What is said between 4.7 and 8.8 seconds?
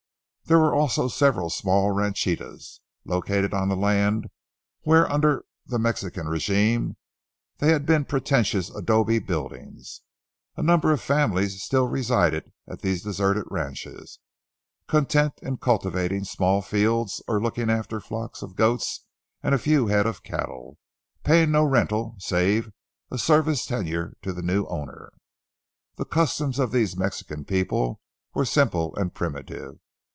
where, under the Mexican régime, there had been pretentious